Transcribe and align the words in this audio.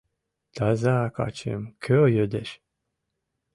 Таза 0.55 0.97
качым 1.17 1.61
кӧ 1.83 1.97
йодеш? 2.17 2.49